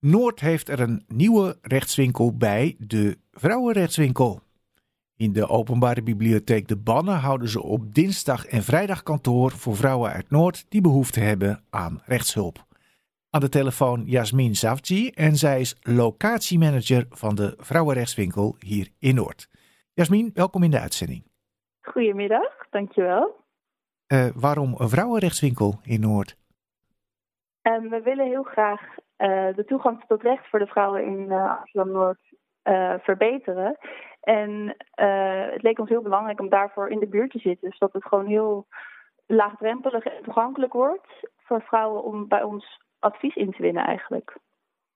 [0.00, 4.40] Noord heeft er een nieuwe rechtswinkel bij, de Vrouwenrechtswinkel.
[5.16, 10.10] In de openbare bibliotheek De Bannen houden ze op dinsdag en vrijdag kantoor voor vrouwen
[10.10, 12.66] uit Noord die behoefte hebben aan rechtshulp.
[13.30, 19.48] Aan de telefoon Jasmin Savci en zij is locatiemanager van de Vrouwenrechtswinkel hier in Noord.
[19.94, 21.24] Jasmin, welkom in de uitzending.
[21.80, 23.44] Goedemiddag, dankjewel.
[24.12, 26.36] Uh, waarom een vrouwenrechtswinkel in Noord?
[27.62, 28.80] Um, we willen heel graag
[29.54, 32.18] de toegang tot recht voor de vrouwen in uh, Amsterdam-Noord
[33.02, 33.78] verbeteren.
[34.20, 34.76] En
[35.52, 37.72] het leek ons heel belangrijk om daarvoor in de buurt te zitten.
[37.72, 38.66] Zodat het gewoon heel
[39.26, 44.36] laagdrempelig en toegankelijk wordt voor vrouwen om bij ons advies in te winnen eigenlijk.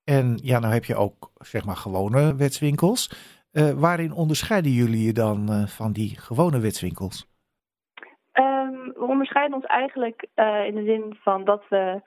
[0.03, 3.33] En ja, nou heb je ook zeg maar gewone wetswinkels.
[3.75, 7.27] waarin onderscheiden jullie je dan van die gewone wetswinkels?
[8.33, 12.01] Um, we onderscheiden ons eigenlijk uh, in de zin van dat we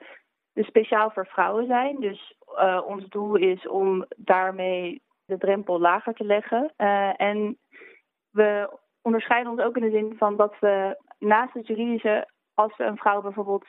[0.59, 1.99] dus speciaal voor vrouwen zijn.
[1.99, 6.73] Dus uh, ons doel is om daarmee de drempel lager te leggen.
[6.77, 7.57] Uh, en
[8.29, 12.83] we onderscheiden ons ook in de zin van dat we naast het juridische, als we
[12.83, 13.65] een vrouw bijvoorbeeld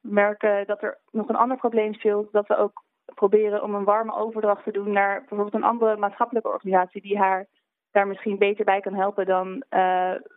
[0.00, 2.84] merken dat er nog een ander probleem speelt, dat we ook
[3.14, 7.46] proberen om een warme overdracht te doen naar bijvoorbeeld een andere maatschappelijke organisatie die haar
[7.90, 9.64] daar misschien beter bij kan helpen dan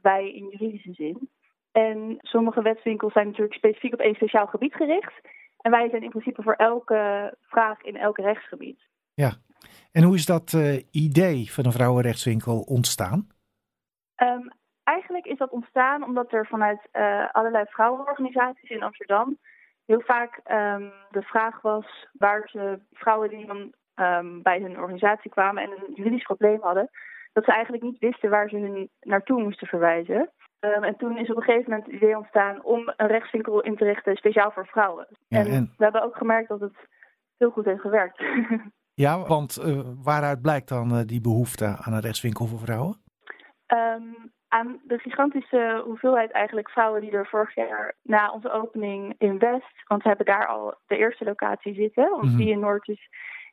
[0.01, 1.29] wij in juridische zin.
[1.71, 5.21] En sommige wetswinkels zijn natuurlijk specifiek op één speciaal gebied gericht.
[5.61, 8.79] En wij zijn in principe voor elke vraag in elk rechtsgebied.
[9.13, 9.31] Ja,
[9.91, 13.27] en hoe is dat uh, idee van een vrouwenrechtswinkel ontstaan?
[14.23, 14.51] Um,
[14.83, 19.37] eigenlijk is dat ontstaan omdat er vanuit uh, allerlei vrouwenorganisaties in Amsterdam
[19.89, 25.31] heel vaak um, de vraag was waar ze vrouwen die dan um, bij hun organisatie
[25.31, 26.89] kwamen en een juridisch probleem hadden,
[27.33, 30.29] dat ze eigenlijk niet wisten waar ze hun naartoe moesten verwijzen.
[30.59, 33.75] Um, en toen is op een gegeven moment het idee ontstaan om een rechtswinkel in
[33.75, 35.07] te richten speciaal voor vrouwen.
[35.27, 36.75] Ja, en, en, we hebben ook gemerkt dat het
[37.37, 38.23] heel goed heeft gewerkt.
[39.05, 43.01] ja, want uh, waaruit blijkt dan uh, die behoefte aan een rechtswinkel voor vrouwen?
[43.67, 49.39] Um, aan de gigantische hoeveelheid eigenlijk vrouwen die er vorig jaar na onze opening in
[49.39, 52.37] West, want we hebben daar al de eerste locatie zitten, want mm -hmm.
[52.37, 53.09] die in Noord is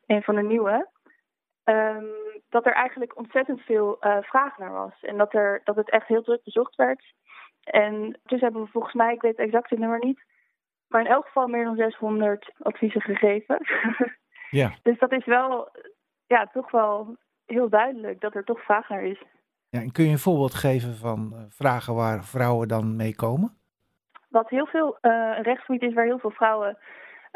[0.07, 0.89] een van de nieuwe.
[1.65, 2.26] Um,
[2.57, 4.93] dat er eigenlijk ontzettend veel uh, vraag naar was.
[5.01, 7.03] En dat, er, dat het echt heel druk bezocht werd.
[7.65, 10.25] En dus hebben we volgens mij, ik weet het exacte nummer niet,
[10.89, 13.59] maar in elk geval meer dan 600 adviezen gegeven.
[14.61, 14.75] ja.
[14.83, 15.69] Dus dat is wel,
[16.27, 17.17] ja, toch wel
[17.47, 19.23] heel duidelijk dat er toch vraag naar is.
[19.69, 23.59] Ja, en kun je een voorbeeld geven van uh, vragen waar vrouwen dan mee komen?
[24.29, 26.79] Wat heel veel uh, een rechtsgebied is waar heel veel vrouwen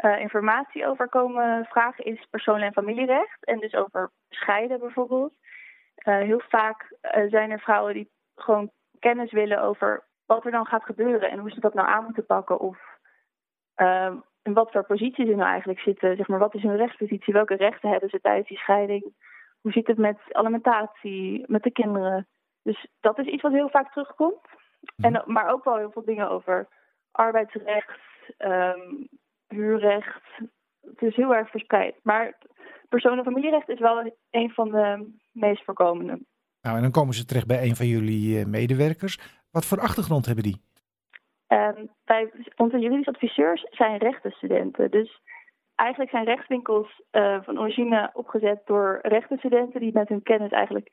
[0.01, 3.45] uh, informatie over komen vragen is persoonlijk en familierecht.
[3.45, 5.33] En dus over scheiden bijvoorbeeld.
[6.03, 10.65] Uh, heel vaak uh, zijn er vrouwen die gewoon kennis willen over wat er dan
[10.65, 12.59] gaat gebeuren en hoe ze dat nou aan moeten pakken.
[12.59, 12.77] Of
[14.43, 16.15] in wat voor positie ze nou eigenlijk zitten.
[16.15, 17.33] Zeg maar, wat is hun rechtspositie?
[17.33, 19.13] Welke rechten hebben ze tijdens die scheiding?
[19.61, 22.27] Hoe zit het met alimentatie, met de kinderen?
[22.63, 24.47] Dus dat is iets wat heel vaak terugkomt.
[25.01, 26.67] En, maar ook wel heel veel dingen over
[27.11, 27.99] arbeidsrecht,
[28.37, 29.07] um,
[29.51, 30.21] huurrecht.
[30.81, 31.95] Het is heel erg verspreid.
[32.03, 32.37] Maar
[32.89, 36.19] persoon- en familierecht is wel een van de meest voorkomende.
[36.61, 39.17] Nou, en dan komen ze terecht bij een van jullie medewerkers.
[39.51, 40.61] Wat voor achtergrond hebben die?
[41.47, 44.91] Um, wij, onze juridische adviseurs zijn rechtenstudenten.
[44.91, 45.21] Dus
[45.75, 50.89] eigenlijk zijn rechtswinkels uh, van origine opgezet door rechtenstudenten die met hun kennis eigenlijk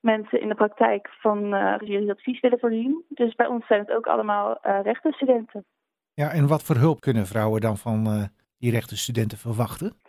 [0.00, 3.04] mensen in de praktijk van uh, juridisch advies willen voorzien.
[3.08, 5.64] Dus bij ons zijn het ook allemaal uh, rechtenstudenten.
[6.22, 8.24] Ja, en wat voor hulp kunnen vrouwen dan van uh,
[8.58, 10.00] die rechtenstudenten verwachten?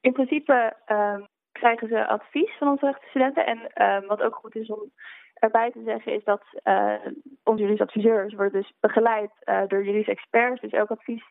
[0.00, 1.18] In principe uh,
[1.52, 3.46] krijgen ze advies van onze rechtenstudenten.
[3.46, 4.92] En uh, wat ook goed is om
[5.34, 6.94] erbij te zeggen is dat uh,
[7.42, 10.60] onze juridische adviseurs worden dus begeleid door juridische experts.
[10.60, 11.24] Dus elk advies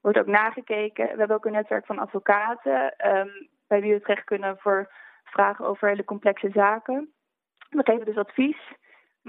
[0.00, 1.04] wordt ook nagekeken.
[1.04, 4.92] We hebben ook een netwerk van advocaten um, bij wie we terecht kunnen voor
[5.24, 7.12] vragen over hele complexe zaken.
[7.68, 8.72] We geven dus advies.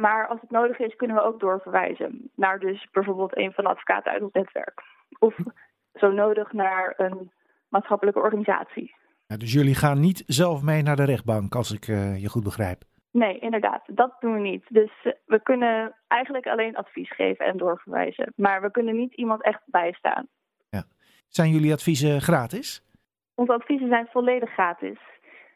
[0.01, 3.69] Maar als het nodig is, kunnen we ook doorverwijzen naar dus bijvoorbeeld een van de
[3.69, 4.81] advocaten uit ons netwerk.
[5.19, 5.35] Of
[5.93, 7.31] zo nodig naar een
[7.69, 8.95] maatschappelijke organisatie.
[9.27, 12.43] Ja, dus jullie gaan niet zelf mee naar de rechtbank, als ik uh, je goed
[12.43, 12.83] begrijp?
[13.11, 13.83] Nee, inderdaad.
[13.85, 14.65] Dat doen we niet.
[14.69, 18.33] Dus uh, we kunnen eigenlijk alleen advies geven en doorverwijzen.
[18.35, 20.27] Maar we kunnen niet iemand echt bijstaan.
[20.69, 20.83] Ja.
[21.27, 22.83] Zijn jullie adviezen gratis?
[23.35, 24.99] Onze adviezen zijn volledig gratis.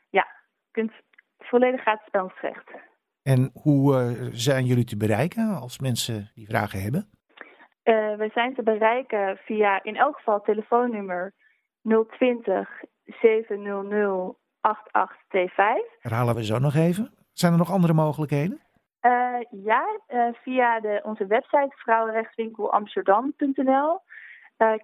[0.09, 0.27] Ja,
[0.65, 0.91] je kunt
[1.39, 2.71] volledig gratis bij ons terecht.
[3.33, 3.99] En hoe uh,
[4.31, 7.09] zijn jullie te bereiken als mensen die vragen hebben?
[7.83, 11.33] Uh, we zijn te bereiken via in elk geval telefoonnummer
[11.81, 12.69] 020
[13.05, 15.83] 700 8825.
[15.99, 17.13] Herhalen we zo nog even.
[17.33, 18.61] Zijn er nog andere mogelijkheden?
[19.01, 19.99] Uh, ja,
[20.43, 23.99] via de, onze website vrouwenrechtswinkelamsterdam.nl.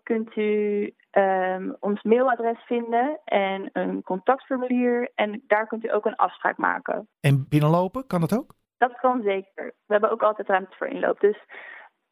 [0.04, 5.12] kunt u um, ons mailadres vinden en een contactformulier.
[5.16, 7.08] En daar kunt u ook een afspraak maken.
[7.20, 8.56] En binnenlopen, kan dat ook?
[8.78, 9.66] Dat kan zeker.
[9.86, 11.20] We hebben ook altijd ruimte voor inloop.
[11.20, 11.38] Dus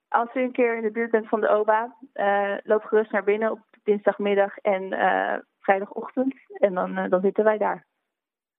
[0.08, 3.24] als u een keer in de buurt bent van de OBA, uh, loop gerust naar
[3.24, 6.36] binnen op dinsdagmiddag en uh, vrijdagochtend.
[6.48, 7.86] En dan, uh, dan zitten wij daar.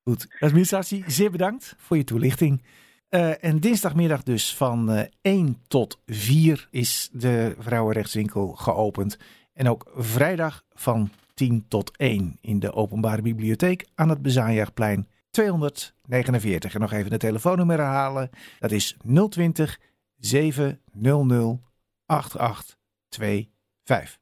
[0.02, 0.36] Goed.
[0.40, 2.62] Administratie, zeer bedankt voor je toelichting.
[3.10, 9.18] Uh, en dinsdagmiddag dus van uh, 1 tot 4 is de Vrouwenrechtswinkel geopend.
[9.60, 16.74] En ook vrijdag van 10 tot 1 in de Openbare Bibliotheek aan het Bezaanjaagplein 249.
[16.74, 18.30] En nog even de telefoonnummer herhalen.
[18.58, 18.96] Dat is
[19.28, 19.80] 020
[20.16, 21.60] 700
[22.06, 24.19] 8825.